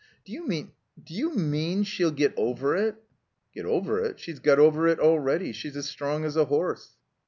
"D'you 0.25 0.47
mean— 0.47 0.71
d'you 1.05 1.35
mean— 1.35 1.83
she'll 1.83 2.09
get 2.09 2.33
over 2.35 2.75
it?" 2.75 2.95
"Get 3.53 3.67
over 3.67 4.03
it? 4.03 4.19
She's 4.19 4.39
got 4.39 4.57
over 4.57 4.87
it 4.87 4.99
already. 4.99 5.51
She's 5.51 5.77
as 5.77 5.87
strong 5.89 6.25
as 6.25 6.35
a 6.35 6.45
horse." 6.45 6.95